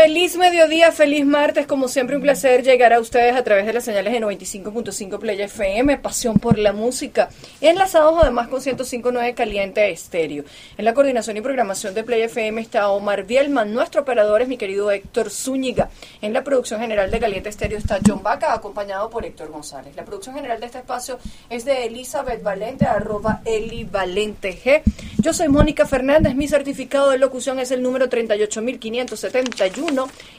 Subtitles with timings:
[0.00, 3.84] Feliz mediodía, feliz martes, como siempre un placer llegar a ustedes a través de las
[3.84, 10.44] señales de 95.5 Play FM, pasión por la música, enlazados además con 105.9 Caliente Estéreo.
[10.76, 14.56] En la coordinación y programación de Play FM está Omar Bielman, nuestro operador es mi
[14.56, 15.90] querido Héctor Zúñiga.
[16.22, 19.96] En la producción general de Caliente Estéreo está John Baca, acompañado por Héctor González.
[19.96, 21.18] La producción general de este espacio
[21.50, 24.80] es de Elizabeth Valente, arroba Eli Valente G.
[25.20, 29.87] Yo soy Mónica Fernández, mi certificado de locución es el número 38571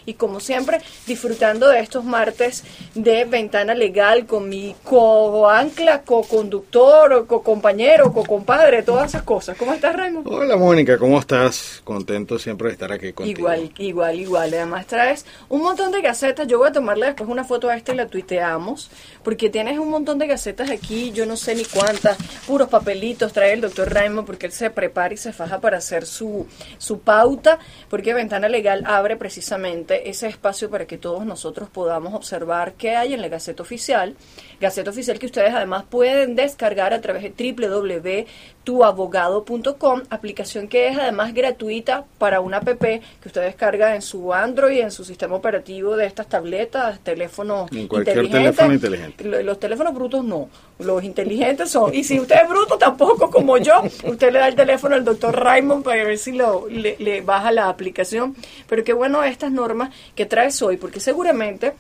[0.06, 2.64] y como siempre disfrutando de estos martes
[2.96, 9.58] de ventana legal con mi co-ancla, co-conductor, co-compañero, co-compadre, todas esas cosas.
[9.58, 10.30] ¿Cómo estás, Raimundo?
[10.30, 11.82] Hola, Mónica, ¿cómo estás?
[11.84, 13.40] Contento siempre de estar aquí contigo.
[13.40, 14.54] Igual, igual, igual.
[14.54, 16.48] Además traes un montón de gacetas.
[16.48, 18.90] Yo voy a tomarle después una foto a esta y la tuiteamos,
[19.24, 23.54] porque tienes un montón de gacetas aquí, yo no sé ni cuántas, puros papelitos trae
[23.54, 27.60] el doctor Raymond porque él se prepara y se faja para hacer su, su pauta,
[27.90, 33.14] porque Ventana Legal abre precisamente ese espacio para que todos nosotros podamos observar qué hay
[33.14, 34.16] en la Gaceta Oficial.
[34.60, 41.34] Gaceta Oficial que ustedes además pueden descargar a través de www.tuabogado.com, aplicación que es además
[41.34, 46.06] gratuita para una app que usted descarga en su Android, en su sistema operativo de
[46.06, 49.44] estas tabletas, teléfonos en cualquier teléfono inteligente.
[49.44, 50.50] Los teléfonos brutos no,
[50.80, 51.94] los inteligentes son.
[51.94, 55.40] Y si usted es bruto, tampoco como yo, usted le da el teléfono al doctor
[55.40, 58.36] Raymond para ver si lo, le, le baja la aplicación.
[58.68, 61.74] Pero qué bueno estas normas que traes hoy, porque seguramente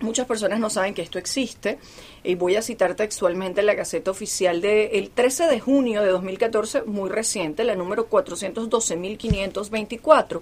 [0.00, 1.78] Muchas personas no saben que esto existe
[2.24, 7.10] y voy a citar textualmente la Gaceta Oficial del 13 de junio de 2014, muy
[7.10, 10.40] reciente, la número 412.524.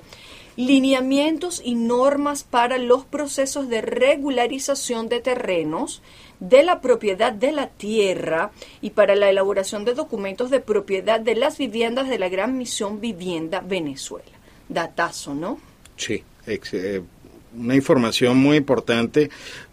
[0.56, 6.02] Lineamientos y normas para los procesos de regularización de terrenos,
[6.38, 11.34] de la propiedad de la tierra y para la elaboración de documentos de propiedad de
[11.34, 14.30] las viviendas de la Gran Misión Vivienda Venezuela.
[14.68, 15.58] Datazo, ¿no?
[15.96, 17.02] Sí, eh,
[17.56, 19.30] una información muy importante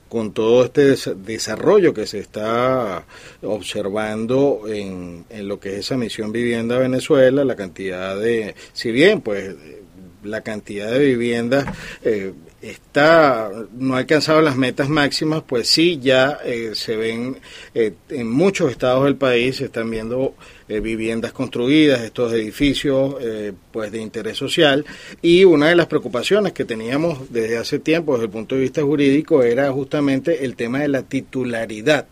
[0.10, 3.04] con todo este desarrollo que se está
[3.42, 9.22] observando en, en, lo que es esa misión vivienda Venezuela, la cantidad de, si bien
[9.22, 9.56] pues
[10.26, 11.66] la cantidad de viviendas
[12.04, 17.38] eh, está no ha alcanzado las metas máximas, pues sí ya eh, se ven
[17.74, 20.36] eh, en muchos estados del país se están viendo
[20.68, 23.16] eh, viviendas construidas, estos edificios
[23.72, 24.86] pues de interés social
[25.22, 28.82] y una de las preocupaciones que teníamos desde hace tiempo desde el punto de vista
[28.82, 32.08] jurídico era justamente el tema de la titularidad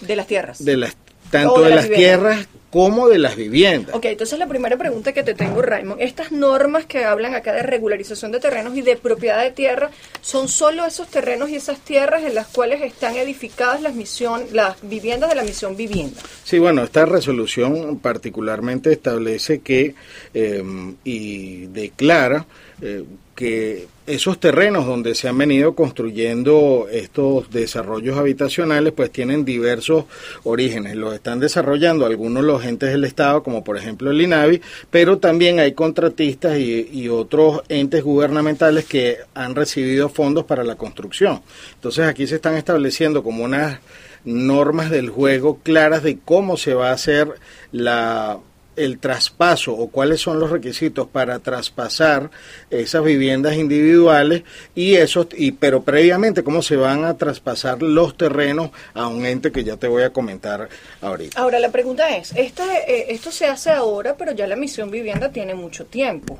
[0.00, 0.64] de las tierras.
[0.64, 0.96] De las
[1.30, 3.94] tanto de, las, tierras como de las viviendas.
[3.94, 7.62] Ok, entonces la primera pregunta que te tengo, Raymond, estas normas que hablan acá de
[7.62, 9.90] regularización de terrenos y de propiedad de tierra,
[10.20, 14.76] ¿son solo esos terrenos y esas tierras en las cuales están edificadas las, misión, las
[14.82, 16.20] viviendas de la misión vivienda?
[16.44, 19.94] Sí, bueno, esta resolución particularmente establece que
[20.34, 20.62] eh,
[21.04, 22.46] y declara
[22.80, 23.04] eh,
[23.36, 30.06] que esos terrenos donde se han venido construyendo estos desarrollos habitacionales pues tienen diversos
[30.42, 30.96] orígenes.
[30.96, 35.60] Los están desarrollando algunos los entes del Estado, como por ejemplo el INAVI, pero también
[35.60, 41.42] hay contratistas y, y otros entes gubernamentales que han recibido fondos para la construcción.
[41.74, 43.80] Entonces aquí se están estableciendo como unas
[44.24, 47.34] normas del juego claras de cómo se va a hacer
[47.70, 48.38] la
[48.76, 52.30] el traspaso o cuáles son los requisitos para traspasar
[52.70, 54.42] esas viviendas individuales
[54.74, 59.52] y esos y pero previamente cómo se van a traspasar los terrenos a un ente
[59.52, 60.68] que ya te voy a comentar
[61.00, 61.40] ahorita.
[61.40, 65.30] Ahora la pregunta es, este, eh, esto se hace ahora, pero ya la misión vivienda
[65.30, 66.38] tiene mucho tiempo,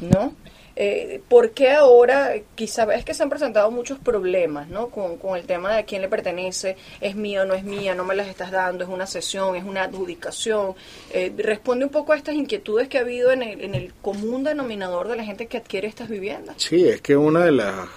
[0.00, 0.34] ¿no?
[0.80, 2.34] Eh, ¿Por qué ahora?
[2.54, 4.90] Quizá es que se han presentado muchos problemas, ¿no?
[4.90, 8.04] Con, con el tema de a quién le pertenece, es mío, no es mía, no
[8.04, 10.74] me las estás dando, es una sesión, es una adjudicación.
[11.12, 14.44] Eh, responde un poco a estas inquietudes que ha habido en el, en el común
[14.44, 16.54] denominador de la gente que adquiere estas viviendas.
[16.58, 17.88] Sí, es que una de las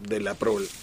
[0.00, 0.36] de, la,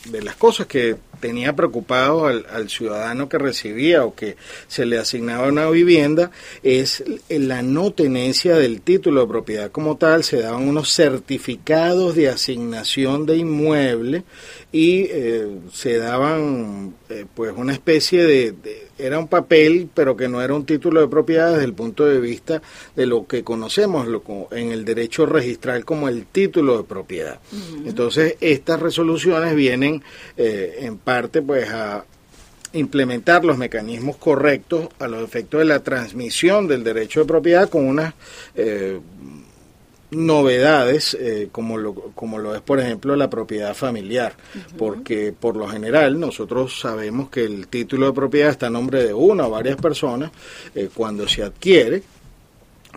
[0.09, 4.36] de las cosas que tenía preocupado al, al, ciudadano que recibía o que
[4.68, 6.31] se le asignaba una vivienda
[6.64, 12.30] es la no tenencia del título de propiedad como tal, se daban unos certificados de
[12.30, 14.24] asignación de inmueble
[14.75, 20.27] y eh, se daban eh, pues una especie de, de, era un papel pero que
[20.27, 22.62] no era un título de propiedad desde el punto de vista
[22.94, 27.56] de lo que conocemos lo, en el derecho registral como el título de propiedad uh
[27.56, 27.88] -huh.
[27.88, 30.04] entonces estas resoluciones vienen
[30.36, 32.04] eh, en parte pues a
[32.74, 37.88] implementar los mecanismos correctos a los efectos de la transmisión del derecho de propiedad con
[37.88, 38.13] unas
[38.56, 39.00] eh,
[40.15, 44.77] novedades eh, como lo como lo es por ejemplo la propiedad familiar uh -huh.
[44.77, 49.13] porque por lo general nosotros sabemos que el título de propiedad está a nombre de
[49.13, 50.31] una o varias personas
[50.73, 52.03] eh, cuando se adquiere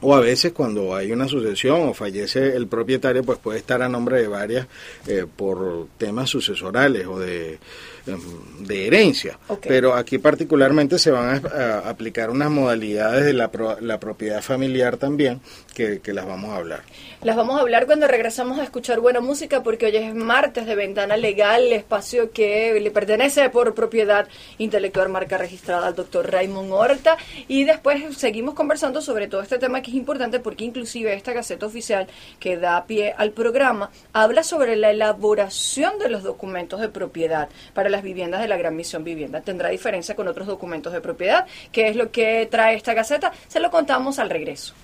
[0.00, 3.88] o a veces cuando hay una sucesión o fallece el propietario, pues puede estar a
[3.88, 4.66] nombre de varias
[5.06, 7.58] eh, por temas sucesorales o de,
[8.06, 8.20] em,
[8.60, 9.38] de herencia.
[9.66, 13.50] Pero aquí particularmente se van a, aplicar unas modalidades de la,
[13.80, 15.40] la propiedad familiar también
[15.78, 16.80] que, que, las vamos a hablar.
[17.22, 20.74] Las vamos a hablar cuando regresamos a escuchar buena música porque hoy es martes de
[20.74, 24.26] Ventana Legal, espacio que le pertenece por propiedad
[24.58, 27.16] intelectual marca registrada al doctor Raymond Horta
[27.46, 31.66] y después seguimos conversando sobre todo este tema que es importante porque inclusive esta Gaceta
[31.66, 32.08] Oficial
[32.40, 37.88] que da pie al programa habla sobre la elaboración de los documentos de propiedad para
[37.88, 39.42] las viviendas de la Gran Misión Vivienda.
[39.42, 41.46] Tendrá diferencia con otros documentos de propiedad.
[41.70, 43.32] ¿Qué es lo que trae esta Gaceta?
[43.46, 44.74] Se lo contamos al regreso.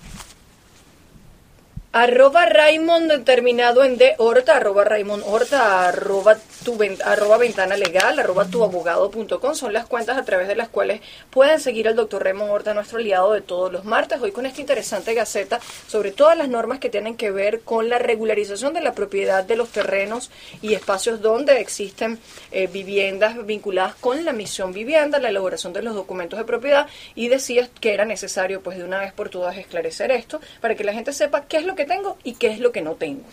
[1.97, 8.43] Arroba Raymond terminado en D Horta, arroba Raymond Horta, arroba, tu, arroba ventana legal, arroba
[8.43, 10.99] tuabogado.com son las cuentas a través de las cuales
[11.29, 14.59] pueden seguir al doctor Raymond Horta, nuestro aliado de todos los martes, hoy con esta
[14.59, 18.91] interesante gaceta sobre todas las normas que tienen que ver con la regularización de la
[18.91, 20.31] propiedad de los terrenos
[20.61, 22.19] y espacios donde existen
[22.51, 27.29] eh, viviendas vinculadas con la misión vivienda, la elaboración de los documentos de propiedad y
[27.29, 30.91] decías que era necesario pues de una vez por todas esclarecer esto para que la
[30.91, 33.23] gente sepa qué es lo que tengo y qué es lo que no tengo.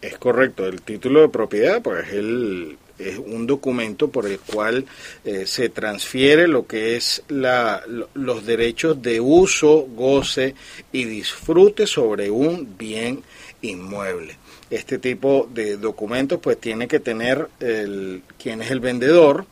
[0.00, 4.84] Es correcto, el título de propiedad pues el, es un documento por el cual
[5.24, 7.82] eh, se transfiere lo que es la,
[8.14, 10.54] los derechos de uso, goce
[10.92, 13.22] y disfrute sobre un bien
[13.62, 14.36] inmueble.
[14.70, 19.46] Este tipo de documentos pues tiene que tener el, quién es el vendedor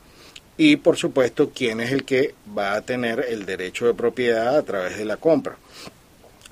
[0.57, 4.63] y por supuesto quién es el que va a tener el derecho de propiedad a
[4.63, 5.57] través de la compra.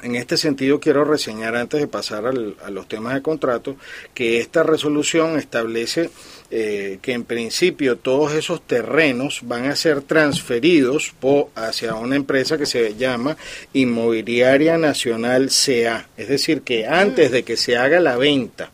[0.02, 3.76] En este sentido, quiero reseñar antes de pasar a los temas de contrato
[4.12, 6.10] que esta resolución establece
[6.50, 11.14] eh, que en principio todos esos terrenos van a ser transferidos
[11.54, 13.38] hacia una empresa que se llama
[13.72, 16.08] Inmobiliaria Nacional CA.
[16.16, 18.70] Es decir, que antes de que se haga la venta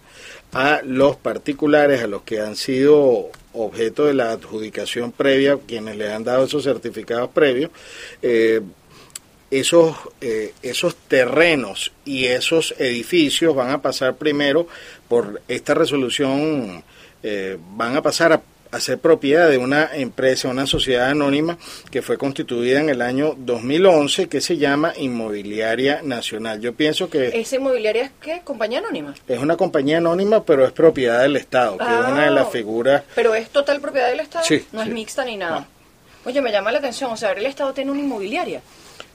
[0.52, 6.12] a los particulares, a los que han sido objeto de la adjudicación previa, quienes le
[6.12, 7.70] han dado esos certificados previos,
[8.22, 8.60] eh,
[9.52, 14.66] esos, eh, esos terrenos y esos edificios van a pasar primero
[15.08, 16.82] por esta resolución,
[17.22, 18.42] eh, van a pasar a,
[18.80, 21.58] ser propiedad de una empresa, una sociedad anónima
[21.90, 26.58] que fue constituida en el año 2011 que se llama Inmobiliaria Nacional.
[26.58, 27.38] Yo pienso que...
[27.38, 28.40] ¿Esa inmobiliaria es qué?
[28.42, 29.14] ¿Compañía anónima?
[29.28, 32.50] Es una compañía anónima, pero es propiedad del Estado, que es una de las ah,
[32.50, 33.02] figuras...
[33.14, 34.46] ¿Pero es total propiedad del Estado?
[34.46, 34.64] Sí.
[34.72, 35.68] No es mixta ni nada.
[36.24, 38.62] Oye, me llama la atención, o sea, el Estado tiene una inmobiliaria.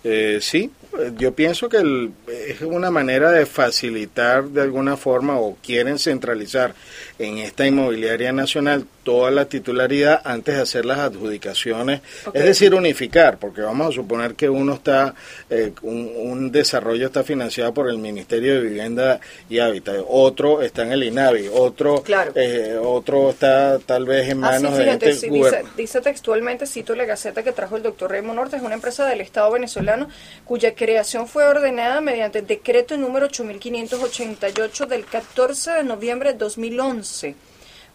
[0.10, 0.72] Eh, sí,
[1.18, 2.12] yo pienso que
[2.48, 6.74] es una manera de facilitar de alguna forma o quieren centralizar
[7.20, 12.02] en esta inmobiliaria nacional toda la titularidad antes de hacer las adjudicaciones,
[12.34, 15.16] es decir, unificar, porque vamos a suponer que uno está,
[15.50, 20.92] eh, un, desarrollo está financiado por el Ministerio de Vivienda y Hábitat, otro está en
[20.92, 22.04] el INAVI, otro,
[22.36, 27.54] eh, otro está tal vez en manos de dice, dice, textualmente, cito la gaceta que
[27.54, 30.10] trajo el doctor Raymond Norte, es una empresa del Estado venezolano
[30.44, 37.36] cuya creación fue ordenada mediante decreto número 8588 del 14 de noviembre de 2011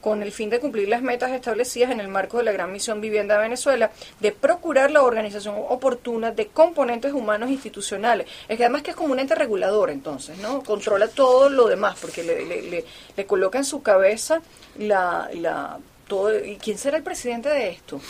[0.03, 3.01] con el fin de cumplir las metas establecidas en el marco de la Gran Misión
[3.01, 8.27] Vivienda de Venezuela, de procurar la organización oportuna de componentes humanos institucionales.
[8.47, 10.63] Es que además que es como un ente regulador, entonces, ¿no?
[10.63, 12.85] Controla todo lo demás, porque le, le,
[13.17, 14.43] le, coloca en su cabeza
[14.77, 16.45] la, la todo.
[16.45, 18.03] ¿Y quién será el presidente de esto?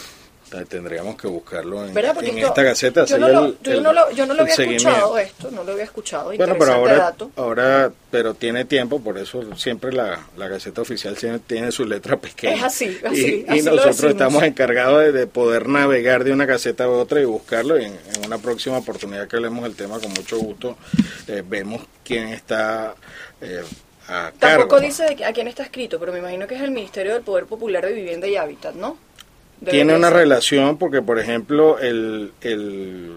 [0.68, 3.06] Tendríamos que buscarlo en, esta gaceta.
[3.06, 5.84] Yo no, lo, yo, no lo, yo no lo había escuchado esto, no lo había
[5.84, 6.32] escuchado.
[6.36, 11.16] Bueno, pero ahora, ahora, pero tiene tiempo, por eso siempre la, la gaceta oficial
[11.46, 12.56] tiene su letra pequeña.
[12.56, 13.46] Es así, así.
[13.48, 17.80] Y, nosotros estamos encargados de, poder navegar de una gaceta a otra y buscarlo.
[17.80, 20.76] Y en, una próxima oportunidad que hablemos del tema, con mucho gusto,
[21.28, 22.94] eh, vemos quién está.
[23.40, 23.62] Eh,
[24.08, 27.22] a Tampoco dice a quién está escrito, pero me imagino que es el Ministerio del
[27.22, 28.98] Poder Popular de Vivienda y Hábitat, ¿no?
[29.70, 33.12] Tiene una relación porque, por ejemplo, el, el,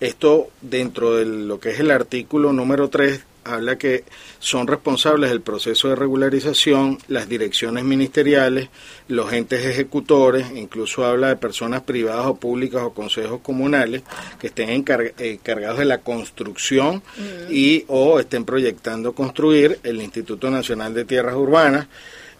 [0.00, 4.04] esto dentro de lo que es el artículo número 3 habla que
[4.38, 8.68] son responsables del proceso de regularización las direcciones ministeriales,
[9.08, 14.02] los entes ejecutores, incluso habla de personas privadas o públicas o consejos comunales
[14.38, 17.52] que estén encargados de la construcción mm.
[17.52, 21.86] y o estén proyectando construir el Instituto Nacional de Tierras Urbanas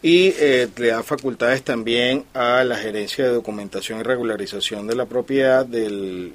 [0.05, 5.07] y eh, le da facultades también a la gerencia de documentación y regularización de la
[5.07, 6.35] propiedad del,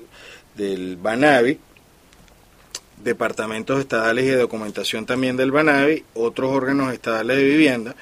[0.55, 1.59] del BANAVI,
[3.03, 7.95] departamentos estadales y de documentación también del BANAVI, otros órganos estadales de vivienda.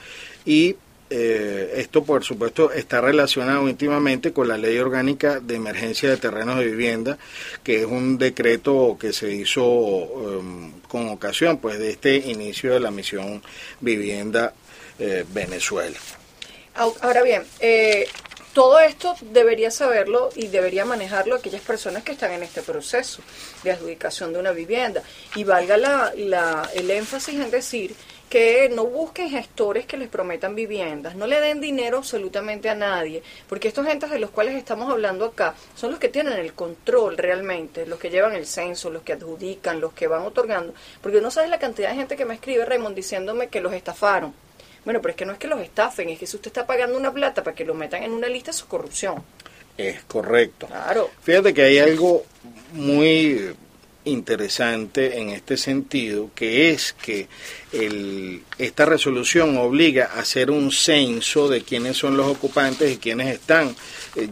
[0.46, 0.78] Y
[1.10, 6.60] eh, esto por supuesto está relacionado íntimamente con la Ley Orgánica de Emergencia de Terrenos
[6.60, 7.18] de Vivienda,
[7.66, 12.80] que es un decreto que se hizo em, con ocasión pues de este inicio de
[12.80, 13.42] la misión
[13.82, 14.54] Vivienda
[15.00, 15.98] eh, Venezuela.
[16.76, 18.08] Ahora bien, eh,
[18.54, 23.22] todo esto debería saberlo y debería manejarlo aquellas personas que están en este proceso
[23.64, 25.02] de adjudicación de una vivienda.
[25.36, 27.96] Y valga la, la, el énfasis en decir
[28.30, 33.24] que no busquen gestores que les prometan viviendas, no le den dinero absolutamente a nadie,
[33.48, 37.18] porque estos gentes de los cuales estamos hablando acá son los que tienen el control
[37.18, 41.32] realmente, los que llevan el censo, los que adjudican, los que van otorgando, porque no
[41.32, 44.34] sabes la cantidad de gente que me escribe, Raymond, diciéndome que los estafaron.
[44.88, 46.98] Bueno, pero es que no es que los estafen, es que si usted está pagando
[46.98, 49.22] una plata para que lo metan en una lista, eso es corrupción.
[49.78, 50.68] Es correcto.
[50.68, 51.10] Claro.
[51.24, 52.24] Fíjate que hay algo
[52.72, 53.54] muy
[54.06, 57.28] interesante en este sentido, que es que
[57.74, 63.28] el, esta resolución obliga a hacer un censo de quiénes son los ocupantes y quiénes
[63.28, 63.76] están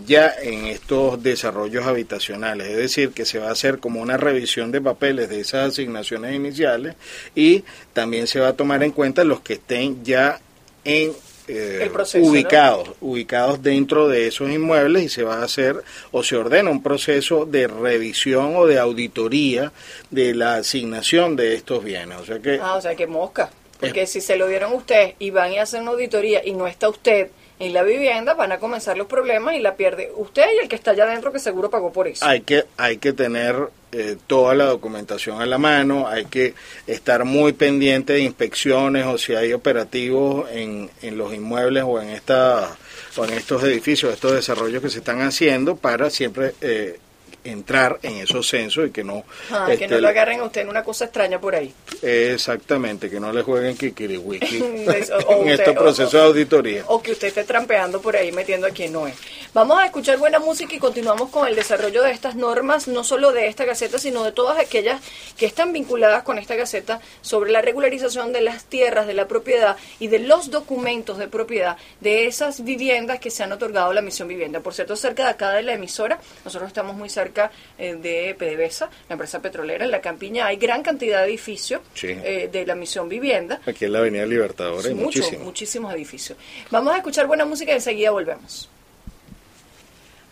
[0.06, 2.68] ya en estos desarrollos habitacionales.
[2.70, 6.34] Es decir, que se va a hacer como una revisión de papeles de esas asignaciones
[6.34, 6.96] iniciales
[7.36, 7.64] y
[7.94, 10.40] también se va a tomar en cuenta los que estén ya
[10.84, 11.14] en
[11.48, 16.72] eh, ubicados, ubicados dentro de esos inmuebles y se va a hacer o se ordena
[16.72, 19.72] un proceso de revisión o de auditoría
[20.10, 22.18] de la asignación de estos bienes.
[22.20, 23.52] O sea que, ah, o sea que mosca.
[23.80, 26.90] Porque si se lo dieron usted y van a hacer una auditoría y no está
[26.90, 30.70] usted en la vivienda, van a comenzar los problemas y la pierde usted y el
[30.70, 32.26] que está allá adentro que seguro pagó por eso.
[32.26, 33.56] Hay que, hay que tener
[33.92, 36.54] eh, toda la documentación a la mano, hay que
[36.86, 42.10] estar muy pendiente de inspecciones o si hay operativos en, en los inmuebles o en,
[42.10, 42.76] esta,
[43.16, 47.00] o en estos edificios, estos desarrollos que se están haciendo para siempre eh,
[47.46, 49.24] entrar en esos censos y que no...
[49.52, 51.74] Ah, que no este, lo agarren a usted en una cosa extraña por ahí.
[52.02, 54.58] Exactamente, que no le jueguen kikiriwiki
[55.30, 56.84] en estos procesos de auditoría.
[56.88, 59.16] O que usted esté trampeando por ahí metiendo a quien no es.
[59.54, 63.32] Vamos a escuchar buena música y continuamos con el desarrollo de estas normas, no solo
[63.32, 65.02] de esta gaceta, sino de todas aquellas
[65.38, 69.78] que están vinculadas con esta gaceta sobre la regularización de las tierras, de la propiedad
[70.00, 74.28] y de los documentos de propiedad de esas viviendas que se han otorgado la misión
[74.28, 74.60] vivienda.
[74.60, 77.35] Por cierto, cerca de acá de la emisora, nosotros estamos muy cerca
[77.78, 79.86] eh, de PDVSA, la empresa petrolera.
[79.86, 83.62] En la Campiña hay gran cantidad de edificios eh, de la misión vivienda.
[83.66, 85.44] Aquí en la Avenida Libertadores hay muchísimos.
[85.44, 86.38] muchísimos edificios.
[86.72, 88.70] Vamos a escuchar buena música y enseguida volvemos.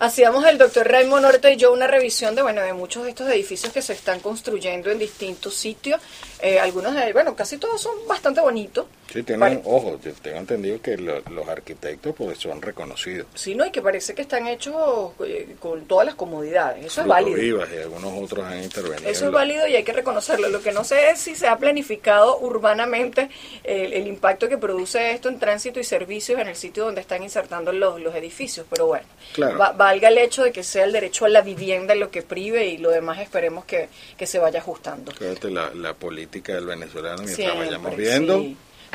[0.04, 3.30] Hacíamos el doctor Raymond Norte y yo una revisión de bueno de muchos de estos
[3.30, 6.02] edificios que se están construyendo en distintos sitios.
[6.42, 8.88] Eh, algunos de bueno, casi todos son bastante bonitos.
[9.14, 13.28] Sí, tienen, ojo, yo tengo entendido que los arquitectos pues son reconocidos.
[13.36, 16.84] Sí, no, y que parece que están hechos eh, con todas las comodidades.
[16.84, 17.40] Eso es válido.
[17.40, 19.08] y algunos otros han intervenido.
[19.08, 20.50] Eso es válido y hay que reconocerlo.
[20.50, 23.30] Lo que no sé es si se ha planificado urbanamente
[23.64, 27.72] el, impacto que produce esto en tránsito y servicios en el sitio donde están insertando
[27.72, 28.66] los, los edificios.
[28.68, 29.76] Pero bueno, claro.
[29.78, 32.80] valga el hecho de que sea el derecho a la vivienda lo que prive y
[32.80, 33.90] lo demás esperemos que,
[34.26, 35.12] se vaya ajustando.
[35.44, 38.44] la, la política del venezolano mientras vayamos viendo.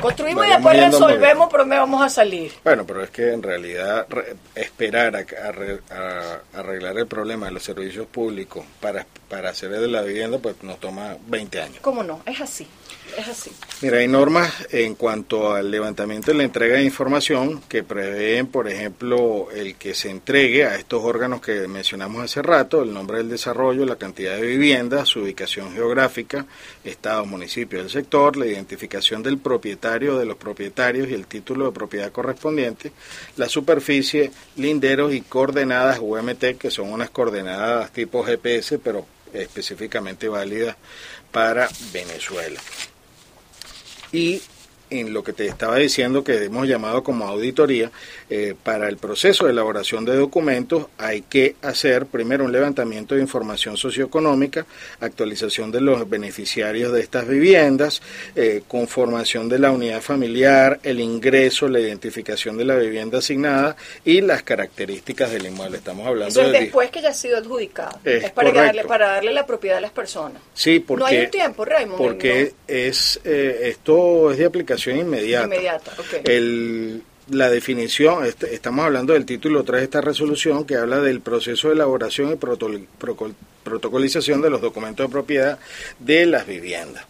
[0.01, 2.51] Construimos y después resolvemos, pero me vamos a salir.
[2.63, 4.07] Bueno, pero es que en realidad
[4.55, 10.37] esperar a, arreglar el problema de los servicios públicos para, para hacer de la vivienda,
[10.39, 11.77] pues nos toma 20 años.
[11.81, 12.21] ¿Cómo no?
[12.25, 12.67] Es así
[13.81, 18.67] Mira, hay normas en cuanto al levantamiento y la entrega de información que prevén, por
[18.67, 23.29] ejemplo, el que se entregue a estos órganos que mencionamos hace rato, el nombre del
[23.29, 26.45] desarrollo, la cantidad de viviendas, su ubicación geográfica,
[26.83, 31.71] estado, municipio del sector, la identificación del propietario, de los propietarios y el título de
[31.71, 32.91] propiedad correspondiente,
[33.37, 40.75] la superficie, linderos y coordenadas UMT, que son unas coordenadas tipo GPS, pero específicamente válidas
[41.31, 42.59] para Venezuela.
[44.11, 44.41] Y
[44.89, 47.91] en lo que te estaba diciendo que hemos llamado como auditoría,
[48.29, 53.21] eh, para el proceso de elaboración de documentos hay que hacer primero un levantamiento de
[53.21, 54.65] información socioeconómica,
[54.99, 58.01] actualización de los beneficiarios de estas viviendas,
[58.35, 64.21] eh, conformación de la unidad familiar, el ingreso, la identificación de la vivienda asignada y
[64.21, 65.77] las características del inmueble.
[65.77, 67.99] Estamos hablando Eso es después que ya ha sido adjudicado.
[68.03, 70.41] Es, para, darle, para darle la propiedad a las personas.
[70.53, 70.99] Sí, porque...
[70.99, 71.97] No hay un tiempo, Raymond.
[71.97, 75.45] Porque es, eh, esto es de aplicación inmediata.
[75.45, 75.91] Inmediata,
[76.23, 81.21] El la definición, este, estamos hablando del título 3 de esta resolución que habla del
[81.21, 82.37] proceso de elaboración y
[83.63, 85.59] protocolización de los documentos de propiedad
[85.99, 87.05] de las viviendas.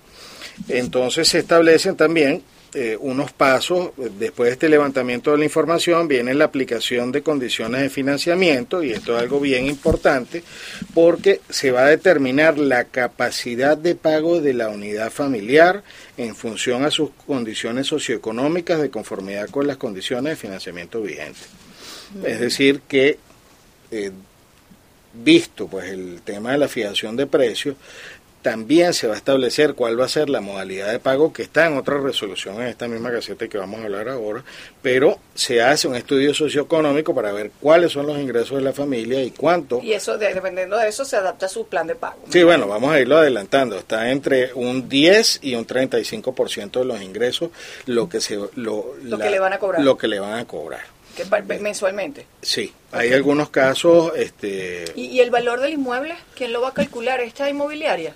[0.67, 6.33] Entonces se establecen también eh, unos pasos, después de este levantamiento de la información, viene
[6.33, 10.43] la aplicación de condiciones de financiamiento, y esto es algo bien importante,
[10.93, 15.83] porque se va a determinar la capacidad de pago de la unidad familiar
[16.17, 21.47] en función a sus condiciones socioeconómicas de conformidad con las condiciones de financiamiento vigentes.
[22.23, 23.17] Es decir, que
[23.91, 24.11] eh,
[25.13, 27.75] visto pues el tema de la fijación de precios,
[28.41, 31.65] también se va a establecer cuál va a ser la modalidad de pago que está
[31.65, 34.43] en otra resolución en esta misma caseta que vamos a hablar ahora,
[34.81, 39.21] pero se hace un estudio socioeconómico para ver cuáles son los ingresos de la familia
[39.23, 39.81] y cuánto.
[39.83, 42.19] Y eso, dependiendo de eso, se adapta a su plan de pago.
[42.29, 43.77] Sí, bueno, vamos a irlo adelantando.
[43.77, 47.49] Está entre un 10 y un 35% de los ingresos
[47.85, 49.83] lo que se lo, que le van a cobrar.
[49.83, 50.98] Lo que le van a cobrar.
[51.59, 52.25] Mensualmente.
[52.41, 54.13] Sí, hay algunos casos.
[54.15, 56.15] este ¿Y, ¿Y el valor del inmueble?
[56.35, 57.21] ¿Quién lo va a calcular?
[57.21, 58.15] ¿Esta inmobiliaria?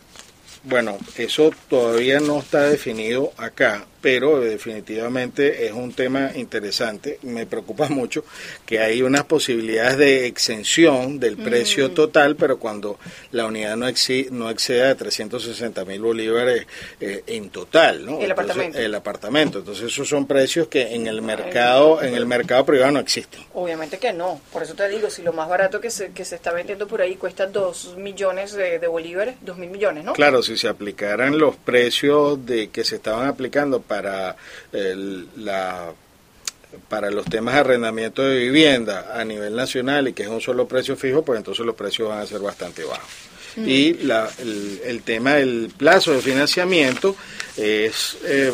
[0.64, 7.20] Bueno, eso todavía no está definido acá, pero definitivamente es un tema interesante.
[7.22, 8.26] Me preocupa mucho
[8.66, 11.94] que hay unas posibilidades de exención del precio mm.
[11.94, 13.00] total, pero cuando
[13.32, 13.86] la unidad no,
[14.32, 16.68] no exceda de 360 mil bolívares
[17.00, 18.20] eh, en total, ¿no?
[18.20, 18.78] El apartamento.
[18.78, 19.60] El apartamento.
[19.60, 23.40] Entonces esos son precios que en el mercado, en el mercado privado no existen.
[23.54, 24.42] Obviamente que no.
[24.52, 27.02] Por eso te digo, si lo más barato que se, que se está vendiendo por
[27.02, 30.12] ahí cuesta 2 millones de, de bolívares, 2 mil millones, ¿no?
[30.12, 35.94] Claro, si se aplicaran los precios de que se estaban aplicando para la
[36.90, 40.68] para los temas de arrendamiento de vivienda a nivel nacional y que es un solo
[40.68, 43.10] precio fijo, pues entonces los precios van a ser bastante bajos.
[43.56, 43.70] Mm.
[43.70, 47.16] Y la, el, tema del plazo de financiamiento
[47.56, 48.52] es eh,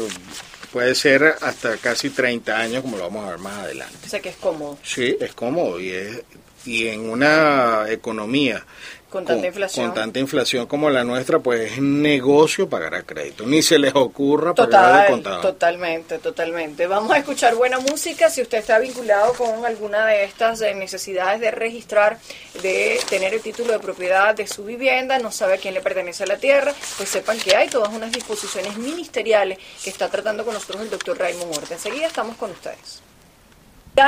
[0.73, 3.97] puede ser hasta casi 30 años, como lo vamos a ver más adelante.
[4.05, 4.77] O sea que es cómodo.
[4.83, 6.21] Sí, es cómodo y, es,
[6.65, 8.65] y en una economía
[9.09, 9.87] con tanta inflación.
[9.87, 13.45] Con tanta inflación como la nuestra, pues es negocio pagar a crédito.
[13.45, 15.41] Ni se les ocurra pagar de contado.
[15.41, 16.87] Totalmente, totalmente.
[16.87, 18.29] Vamos a escuchar buena música.
[18.29, 22.19] Si usted está vinculado con alguna de estas eh, necesidades de registrar,
[22.61, 26.23] de tener el título de propiedad de su vivienda, no sabe a quién le pertenece
[26.23, 30.53] a la tierra, pues sepan que hay todas unas disposiciones ministeriales que está tratando con
[30.53, 31.73] nosotros el doctor Raymond Horta.
[31.73, 33.08] Enseguida estamos con ustedes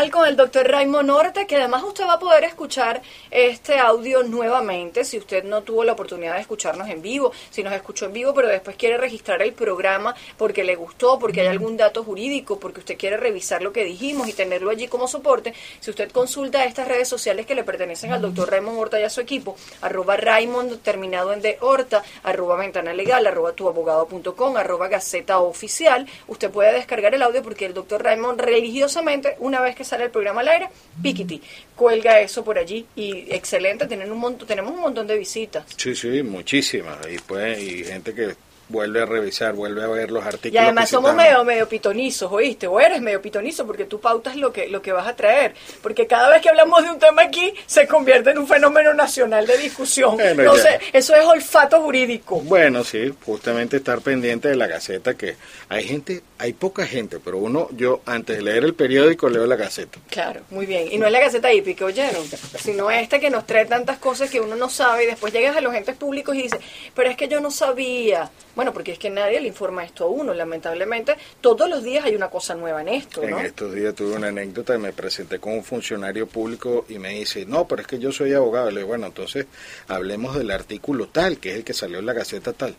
[0.10, 5.04] con el doctor Raymond Norte, que además usted va a poder escuchar este audio nuevamente
[5.04, 8.34] si usted no tuvo la oportunidad de escucharnos en vivo, si nos escuchó en vivo
[8.34, 12.80] pero después quiere registrar el programa porque le gustó, porque hay algún dato jurídico, porque
[12.80, 16.88] usted quiere revisar lo que dijimos y tenerlo allí como soporte, si usted consulta estas
[16.88, 20.82] redes sociales que le pertenecen al doctor Raymond Horta y a su equipo, arroba Raymond
[20.82, 27.14] terminado en de Horta, arroba ventana legal, arroba tuabogado.com, arroba gaceta oficial, usted puede descargar
[27.14, 30.70] el audio porque el doctor Raymond religiosamente, una vez que sale el programa al aire,
[31.02, 31.42] Piquiti,
[31.76, 35.66] cuelga eso por allí y excelente, tienen un montón, tenemos un montón de visitas.
[35.78, 38.36] Sí, sí, muchísimas, y pues, y gente que
[38.72, 40.56] vuelve a revisar, vuelve a ver los artículos.
[40.56, 42.68] Y además somos medio, medio pitonizos, ¿oíste?
[42.68, 45.54] O eres medio pitonizo porque tú pautas lo que, lo que vas a traer.
[45.82, 49.46] Porque cada vez que hablamos de un tema aquí, se convierte en un fenómeno nacional
[49.46, 50.18] de discusión.
[50.18, 52.40] sé, eso es olfato jurídico.
[52.42, 55.36] Bueno, sí, justamente estar pendiente de la Gaceta, que
[55.70, 59.56] hay gente, hay poca gente, pero uno, yo antes de leer el periódico leo la
[59.56, 60.00] Gaceta.
[60.10, 60.92] Claro, muy bien.
[60.92, 62.24] Y no es la Gaceta hípica, oyeron,
[62.58, 65.62] sino esta que nos trae tantas cosas que uno no sabe y después llegas a
[65.62, 66.60] los entes públicos y dices,
[66.94, 68.30] pero es que yo no sabía.
[68.56, 71.16] Bueno, porque es que nadie le informa esto a uno, lamentablemente.
[71.42, 74.78] Todos los días hay una cosa nueva en esto, En estos días tuve una anécdota,
[74.78, 78.34] me presenté con un funcionario público y me dice, no, pero es que yo soy
[78.34, 78.70] abogado.
[78.70, 79.48] Le digo, bueno, entonces
[79.88, 82.76] hablemos del artículo tal, que es el que salió en la Gaceta tal.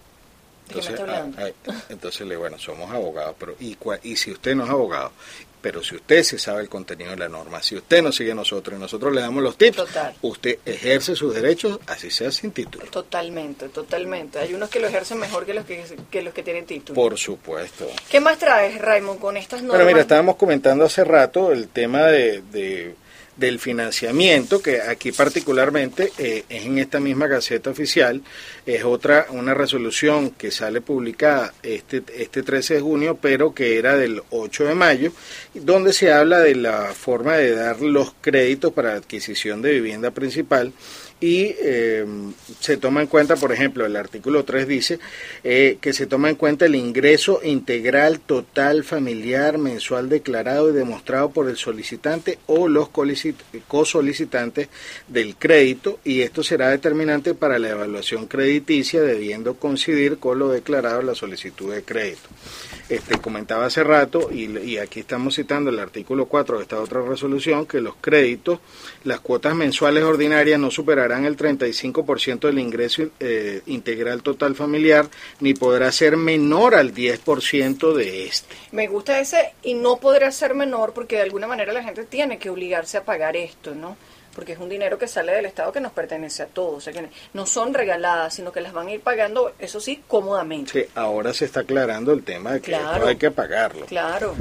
[0.69, 1.51] Entonces, ah,
[1.89, 5.13] entonces le digo, bueno, somos abogados, pero ¿y, y si usted no es abogado
[5.63, 8.35] pero si usted se sabe el contenido de la norma, si usted nos sigue a
[8.35, 9.85] nosotros y nosotros le damos los tips,
[10.21, 12.85] usted ejerce sus derechos, así sea sin título.
[12.87, 14.41] Totalmente, totalmente.
[14.41, 16.95] Hay unos que lo ejercen mejor que los que, los que tienen título.
[16.95, 17.89] Por supuesto.
[18.11, 19.79] ¿Qué más traes, Raymond, con estas normas?
[19.79, 22.95] Bueno, mira, estábamos comentando hace rato el tema de
[23.47, 28.23] del financiamiento, que aquí particularmente eh, es en esta misma Gaceta Oficial,
[28.65, 33.97] es otra, una resolución que sale publicada este, este 13 de junio, pero que era
[33.97, 35.13] del 8 de mayo,
[35.55, 40.73] donde se habla de la forma de dar los créditos para adquisición de vivienda principal
[41.23, 42.05] y eh,
[42.59, 44.99] se toma en cuenta, por ejemplo, el artículo 3 dice
[45.45, 51.31] eh, que se toma en cuenta el ingreso integral total familiar mensual declarado y demostrado
[51.31, 52.89] por el solicitante o los
[53.69, 54.69] cosolicitantes
[55.07, 61.01] del crédito y esto será determinante para la evaluación crediticia debiendo coincidir con lo declarado
[61.01, 62.29] en la solicitud de crédito.
[62.89, 67.67] Este, comentaba hace rato, y, aquí estamos citando el artículo 4 de esta otra resolución,
[67.67, 68.61] que los créditos,
[69.05, 75.09] las cuotas mensuales ordinarias no superarán el 35% del ingreso eh, integral total familiar,
[75.41, 78.55] ni podrá ser menor al 10% de este.
[78.73, 82.39] Me gusta ese, y no podrá ser menor porque de alguna manera la gente tiene
[82.39, 83.97] que obligarse a pagar esto, ¿no?
[84.35, 86.93] Porque es un dinero que sale del Estado que nos pertenece a todos, o sea
[86.93, 90.73] que no son regaladas, sino que las van a ir pagando, eso sí, cómodamente.
[90.73, 93.87] Sí, ahora se está aclarando el tema de que esto hay que pagarlo.
[93.87, 94.35] Claro,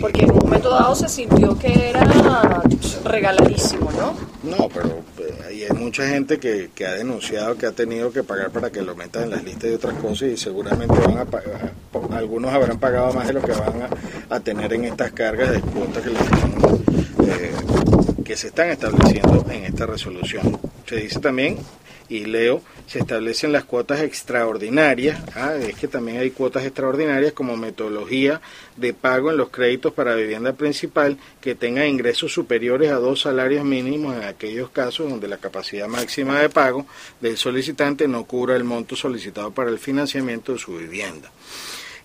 [0.00, 2.62] porque en un momento dado se sintió que era
[3.04, 4.14] regaladísimo, ¿no?
[4.42, 8.50] No, pero eh, hay mucha gente que, que ha denunciado que ha tenido que pagar
[8.50, 11.72] para que lo metan en las listas de otras cosas y seguramente van a pagar,
[12.12, 13.88] algunos habrán pagado más de lo que van
[14.30, 16.20] a, tener en estas cargas de cuotas que les
[17.28, 17.52] eh,
[18.24, 20.58] que se están estableciendo en esta resolución.
[20.86, 21.58] Se dice también,
[22.08, 27.56] y leo, se establecen las cuotas extraordinarias, ah, es que también hay cuotas extraordinarias como
[27.56, 28.40] metodología
[28.76, 33.64] de pago en los créditos para vivienda principal que tengan ingresos superiores a dos salarios
[33.64, 36.86] mínimos en aquellos casos donde la capacidad máxima de pago
[37.20, 41.30] del solicitante no cubra el monto solicitado para el financiamiento de su vivienda.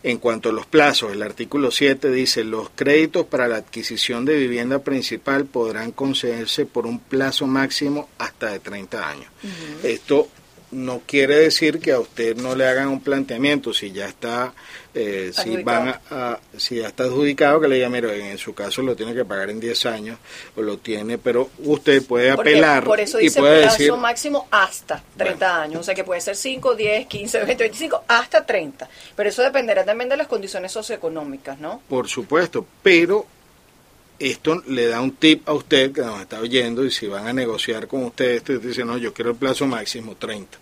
[0.07, 4.37] En cuanto a los plazos, el artículo 7 dice, los créditos para la adquisición de
[4.37, 9.27] vivienda principal podrán concederse por un plazo máximo hasta de 30 años.
[9.83, 10.29] Esto
[10.71, 13.73] no quiere decir que a usted no le hagan un planteamiento.
[13.73, 14.53] Si ya está
[14.99, 18.81] eh, si van a, si ya está adjudicado que le diga mire en su caso
[18.81, 20.17] lo tiene que pagar en 10 años
[20.55, 25.03] o lo tiene pero usted puede apelar por eso dice y puede plazo máximo hasta
[25.15, 29.29] 30 años o sea que puede ser 5 10 15 20 25 hasta 30 pero
[29.29, 33.27] eso dependerá también de las condiciones socioeconómicas no por supuesto pero
[34.17, 37.33] esto le da un tip a usted que nos está oyendo y si van a
[37.33, 40.57] negociar con usted esto y dice no yo quiero el plazo máximo 30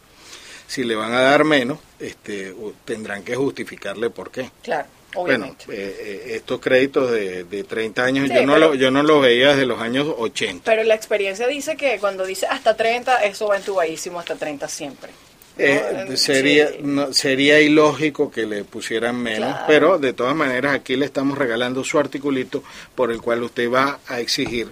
[0.67, 5.65] si le van a dar menos este tendrán que justificarle por qué claro Obviamente.
[5.65, 9.21] Bueno, eh, eh, estos créditos de, de 30 años yo no lo, yo no los
[9.21, 10.63] veía desde los años 80.
[10.65, 15.11] Pero la experiencia dice que cuando dice hasta 30, eso va entubadísimo hasta 30 siempre.
[15.57, 21.05] Eh, sería no, sería ilógico que le pusieran menos, pero de todas maneras aquí le
[21.05, 22.61] estamos regalando su articulito
[22.93, 24.67] por el cual usted va a exigir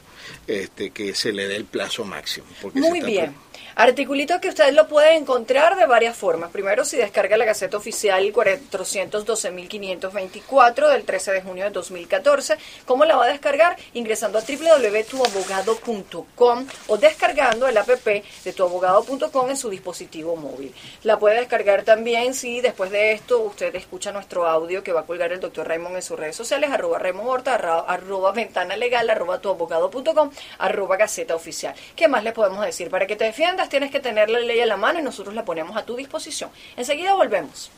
[0.46, 2.48] este que se le dé el plazo máximo.
[2.74, 3.34] Muy bien.
[3.76, 6.52] Articulito que usted lo puede encontrar de varias formas.
[6.52, 12.58] Primero, si descarga la Gaceta Oficial 412.524 del 13 de junio de 2014.
[12.86, 13.76] ¿Cómo la va a descargar?
[13.94, 20.76] Ingresando a www.tuabogado.com o descargando el app de tuabogado.com en su dispositivo móvil.
[21.04, 25.06] La puede descargar también si después de esto usted escucha nuestro audio que va a
[25.06, 29.40] colgar el doctor Raymond en sus redes sociales, arroba Raymond Horta, arroba ventana legal, arroba
[29.40, 31.74] tuabogado.com, arroba Gaceta Oficial.
[31.96, 32.90] ¿Qué más le podemos decir?
[32.90, 33.24] Para que te
[33.70, 36.50] tienes que tener la ley a la mano y nosotros la ponemos a tu disposición.
[36.76, 37.72] Enseguida volvemos.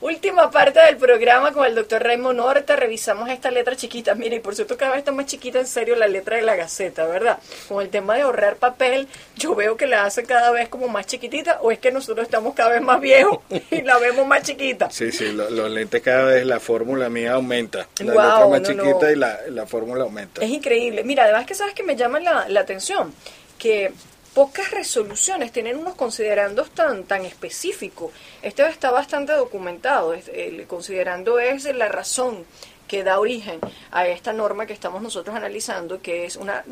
[0.00, 2.76] Última parte del programa con el doctor Raymond Horta.
[2.76, 4.14] Revisamos esta letra chiquita.
[4.14, 6.54] Mire, y por cierto, cada vez está más chiquita en serio la letra de la
[6.54, 7.40] Gaceta, ¿verdad?
[7.66, 11.06] Con el tema de ahorrar papel, yo veo que la hace cada vez como más
[11.06, 13.40] chiquitita, o es que nosotros estamos cada vez más viejos
[13.72, 14.88] y la vemos más chiquita.
[14.88, 17.88] Sí, sí, los lentes cada vez, la fórmula mía aumenta.
[17.98, 20.44] La letra más chiquita y la, fórmula aumenta.
[20.44, 21.02] Es increíble.
[21.02, 23.12] Mira, además que sabes que me llama la, la atención
[23.58, 23.92] que
[24.38, 28.12] pocas resoluciones tienen unos considerandos tan, tan específicos.
[28.40, 32.44] Este está bastante documentado, el considerando es la razón
[32.86, 33.58] que da origen
[33.90, 36.62] a esta norma que estamos nosotros analizando, que es una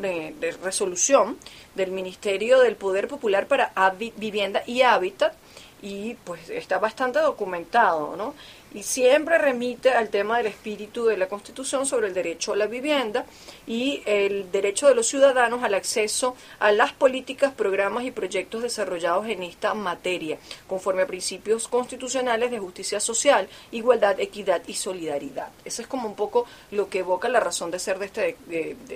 [0.63, 1.37] resolución
[1.75, 3.73] del Ministerio del Poder Popular para
[4.15, 5.33] Vivienda y Hábitat,
[5.81, 8.33] y pues está bastante documentado, ¿no?
[8.73, 12.67] Y siempre remite al tema del espíritu de la Constitución sobre el derecho a la
[12.67, 13.25] vivienda
[13.65, 19.27] y el derecho de los ciudadanos al acceso a las políticas, programas y proyectos desarrollados
[19.27, 25.49] en esta materia, conforme a principios constitucionales de justicia social, igualdad, equidad y solidaridad.
[25.65, 28.37] Eso es como un poco lo que evoca la razón de ser de este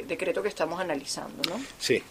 [0.08, 1.60] decreto que estamos analizando, ¿no?
[1.80, 2.04] Sí.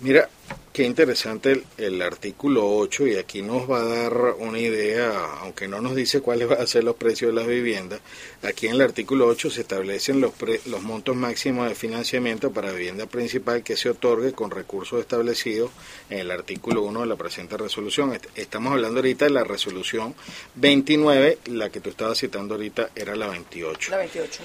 [0.00, 0.28] Mira,
[0.74, 5.80] qué interesante el, artículo 8 y aquí nos va a dar una idea, aunque no
[5.80, 8.00] nos dice cuáles van a ser los precios de las viviendas,
[8.42, 10.32] aquí en el artículo 8 se establecen los,
[10.66, 15.70] los montos máximos de financiamiento para vivienda principal que se otorgue con recursos establecidos
[16.10, 18.18] en el artículo 1 de la presente resolución.
[18.34, 20.14] Estamos hablando ahorita de la resolución
[20.56, 23.92] 29, la que tú estabas citando ahorita era la 28.
[23.92, 24.42] La 28.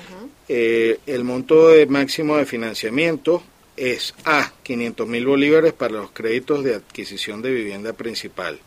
[0.48, 3.44] Eh, el monto de máximo de financiamiento
[3.82, 8.60] es A, 500 mil bolívares para los créditos de adquisición de vivienda principal,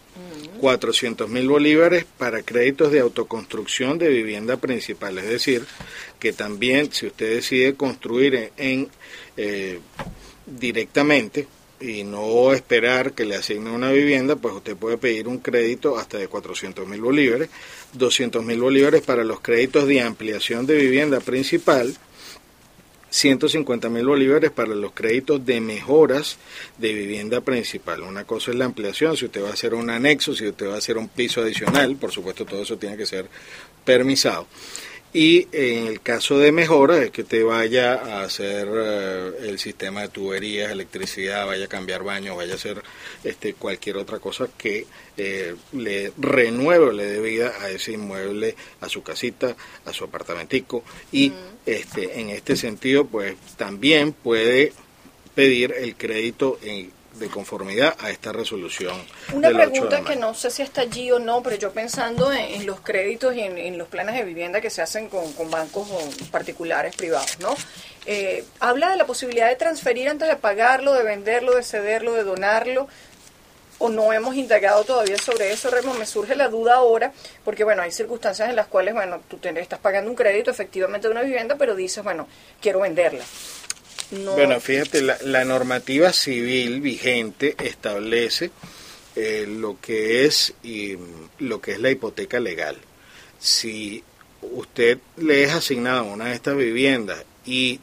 [0.61, 5.65] 400 mil bolívares para créditos de autoconstrucción de vivienda principal, es decir,
[6.19, 8.89] que también si usted decide construir en,
[9.37, 9.79] eh,
[10.47, 11.47] directamente,
[11.81, 16.19] y no esperar que le asignen una vivienda, pues usted puede pedir un crédito hasta
[16.19, 17.51] de 400 mil bolívares,
[17.93, 21.95] 200 mil bolívares para los créditos de ampliación de vivienda principal,
[23.15, 26.37] 150 mil bolívares para los créditos de mejoras
[26.79, 28.03] de vivienda principal.
[28.03, 30.75] Una cosa es la ampliación, si usted va a hacer un anexo, si usted va
[30.75, 33.29] a hacer un piso adicional, por supuesto todo eso tiene que ser
[33.85, 34.49] permisado.
[35.17, 40.01] Y en el caso de mejoras es que usted vaya a hacer eh, el sistema
[40.03, 42.83] de tuberías, electricidad, vaya a cambiar baños, vaya a hacer
[43.23, 48.89] este, cualquier otra cosa que eh, le renueve, le dé vida a ese inmueble, a
[48.89, 50.83] su casita, a su apartamentico.
[51.13, 51.33] Y
[51.65, 54.73] este, en este sentido, pues también puede
[55.37, 58.95] pedir el crédito en de conformidad a esta resolución.
[59.33, 62.81] Una pregunta que no sé si está allí o no, pero yo pensando en, los
[62.81, 65.89] créditos y en, los planes de vivienda que se hacen con, bancos
[66.31, 67.55] particulares privados, ¿no?
[68.07, 72.25] Eh, habla de la posibilidad de transferir antes de pagarlo, de venderlo, de cederlo, de
[72.25, 72.89] donarlo.
[73.79, 77.13] O no hemos indagado todavía sobre eso, Remo, me surge la duda ahora,
[77.45, 81.09] porque bueno, hay circunstancias en las cuales, bueno, tú te, estás pagando un crédito efectivamente
[81.09, 82.29] de una vivienda, pero dices, bueno,
[82.61, 83.25] quiero venderla
[84.35, 88.51] bueno, fíjate, la, normativa civil vigente establece
[89.17, 90.55] eh, lo que es
[91.39, 92.77] lo que es la hipoteca legal.
[93.39, 94.03] Si
[94.41, 97.81] usted le es asignado una de estas viviendas y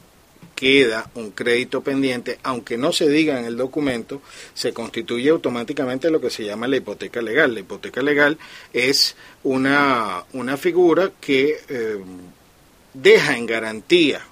[0.54, 4.22] queda un crédito pendiente, aunque no se diga en el documento,
[4.54, 7.54] se constituye automáticamente lo que se llama la hipoteca legal.
[7.54, 8.38] La hipoteca legal
[8.72, 11.98] es una, una figura que eh,
[12.94, 14.22] deja en garantía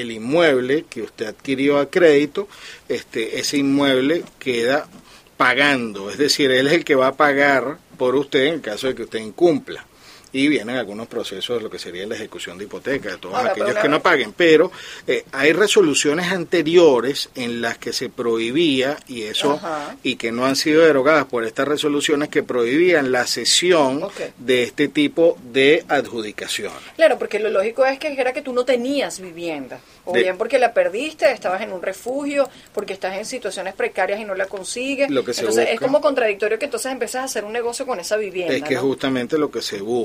[0.00, 2.48] el inmueble que usted adquirió a crédito,
[2.88, 4.88] este, ese inmueble queda
[5.36, 8.94] pagando, es decir, él es el que va a pagar por usted en caso de
[8.94, 9.84] que usted incumpla
[10.32, 13.74] y vienen algunos procesos de lo que sería la ejecución de hipoteca, de todos aquellos
[13.76, 14.32] que no paguen.
[14.32, 14.70] Pero
[15.06, 19.58] eh, hay resoluciones anteriores en las que se prohibía, y eso,
[20.02, 24.88] y que no han sido derogadas por estas resoluciones, que prohibían la cesión de este
[24.88, 26.72] tipo de adjudicación.
[26.96, 29.80] Claro, porque lo lógico es que era que tú no tenías vivienda.
[30.04, 34.24] O bien porque la perdiste, estabas en un refugio, porque estás en situaciones precarias y
[34.24, 35.10] no la consigues.
[35.10, 38.16] Lo que entonces es como contradictorio que entonces empiezas a hacer un negocio con esa
[38.16, 38.54] vivienda.
[38.54, 39.95] Es que justamente lo que se busca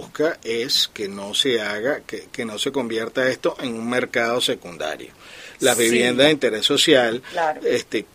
[0.43, 5.11] es que no se haga, que, que no se convierta esto en un mercado secundario.
[5.59, 7.21] Las viviendas de interés social,
[7.63, 8.05] este,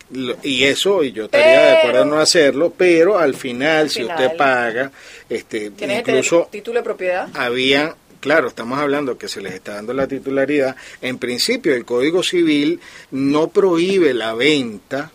[0.43, 4.35] y eso, y yo estaría de acuerdo en no hacerlo, pero al final, si usted
[4.35, 4.91] paga,
[5.29, 10.07] este, incluso título de propiedad, había claro, estamos hablando que se les está dando la
[10.07, 10.75] titularidad.
[11.01, 15.11] En principio, el Código Civil no prohíbe la venta,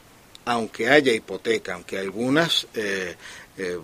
[0.47, 3.17] aunque haya hipoteca, aunque algunas eh,
[3.59, 3.79] eh,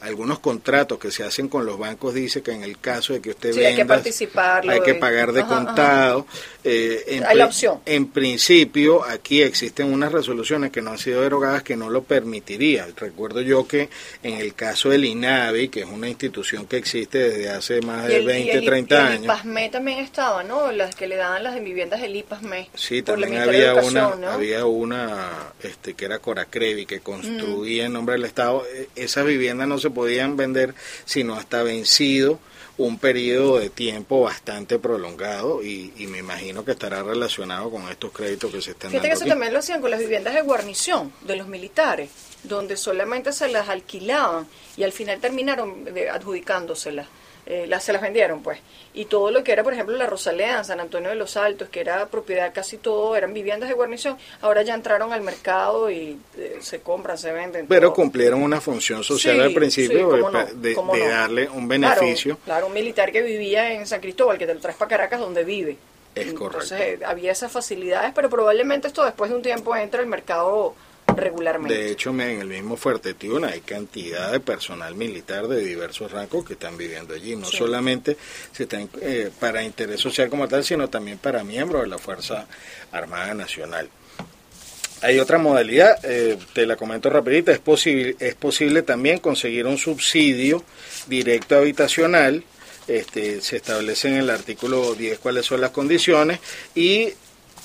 [0.00, 3.30] algunos contratos que se hacen con los bancos dice que en el caso de que
[3.30, 6.26] usted sí, hay que participar hay que pagar de contado
[6.64, 7.80] eh, en, hay la opción.
[7.84, 12.94] en principio aquí existen unas resoluciones que no han sido derogadas que no lo permitirían
[12.96, 13.90] recuerdo yo que
[14.22, 18.20] en el caso del INAVI que es una institución que existe desde hace más de
[18.20, 19.16] 20 30 años.
[19.16, 23.36] El IPASME también estaba no las que le daban las viviendas del IPASME sí también
[23.36, 28.88] había una había una este que era Coracrevi que construía en nombre del Estado e,
[29.02, 32.38] esas viviendas no se podían vender sino hasta vencido
[32.78, 38.50] un periodo de tiempo bastante prolongado y, me imagino que estará relacionado con estos créditos
[38.50, 41.36] que se están Fíjate que eso también lo hacían con las viviendas de guarnición de
[41.36, 42.08] los militares,
[42.42, 44.46] donde solamente se las alquilaban
[44.78, 47.06] y al final terminaron adjudicándoselas
[47.50, 48.60] eh, las, se las vendieron pues.
[48.94, 51.80] Y todo lo que era, por ejemplo, la Rosaleda, San Antonio de los Altos, que
[51.80, 56.58] era propiedad casi todo, eran viviendas de guarnición, ahora ya entraron al mercado y eh,
[56.60, 57.66] se compran, se venden.
[57.66, 60.76] Pero cumplieron una función social al principio de,
[61.08, 62.38] darle un beneficio.
[62.44, 65.42] Claro, un militar que vivía en San Cristóbal, que te lo traes para Caracas, donde
[65.42, 65.76] vive.
[66.14, 66.74] Es correcto.
[66.74, 70.76] Entonces había esas facilidades, pero probablemente esto después de un tiempo entra al mercado
[71.16, 71.74] regularmente.
[71.74, 76.44] De hecho, en el mismo Fuerte Tiuna hay cantidad de personal militar de diversos rangos
[76.44, 77.36] que están viviendo allí.
[77.36, 78.16] No solamente
[78.52, 82.46] se están, eh, para interés social como tal, sino también para miembros de la Fuerza
[82.92, 83.88] Armada Nacional.
[85.02, 89.78] Hay otra modalidad, eh, te la comento rapidita, es posible, es posible también conseguir un
[89.78, 90.62] subsidio
[91.06, 92.44] directo habitacional,
[92.86, 96.40] este, se establece en el artículo 10 cuáles son las condiciones
[96.74, 97.14] y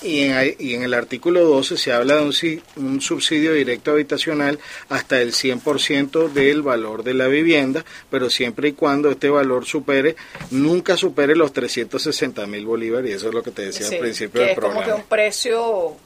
[0.02, 4.58] y en, y en, el artículo 12 se habla de un, un subsidio directo habitacional
[4.88, 10.16] hasta el 100% del valor de la vivienda, pero siempre y cuando este valor supere,
[10.50, 14.42] nunca supere los 360 mil bolívares, y eso es lo que te decía al principio
[14.42, 14.80] del programa.
[14.80, 15.96] Es como que un precio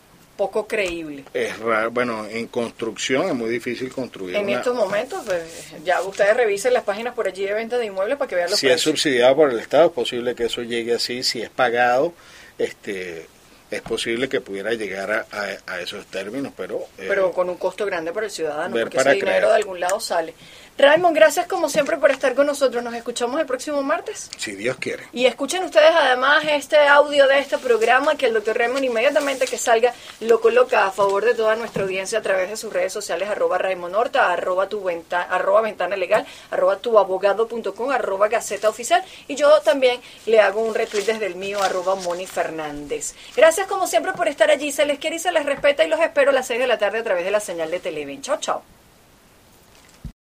[0.41, 1.25] poco creíble.
[1.35, 4.37] Es raro, bueno, en construcción es muy difícil construir.
[4.37, 5.43] En estos momentos, pues,
[5.85, 8.59] ya ustedes revisen las páginas por allí de venta de inmuebles para que vean los
[8.59, 8.81] si precios.
[8.81, 12.15] Es subsidiado por el Estado, es posible que eso llegue así, si es pagado,
[12.57, 13.27] este
[13.71, 16.81] es posible que pudiera llegar a, a- a esos términos, pero...
[16.99, 19.79] eh, Pero con un costo grande para el ciudadano, porque para ese dinero de algún
[19.81, 20.35] lado sale.
[20.81, 22.83] Raymond, gracias como siempre por estar con nosotros.
[22.83, 24.31] Nos escuchamos el próximo martes.
[24.39, 25.05] si Dios quiere.
[25.13, 29.59] Y escuchen ustedes además este audio de este programa que el doctor Raymond inmediatamente que
[29.59, 33.29] salga lo coloca a favor de toda nuestra audiencia a través de sus redes sociales
[33.29, 39.35] arroba Raymond Horta, arroba tu venta, arroba ventana legal, arroba tuabogado.com, arroba gaceta oficial y
[39.35, 43.15] yo también le hago un retweet desde el mío arroba Moni Fernández.
[43.37, 46.01] Gracias como siempre por estar allí, se les quiere y se les respeta y los
[46.01, 48.23] espero a las 6 de la tarde a través de la señal de Televen.
[48.23, 48.80] Chao, chao.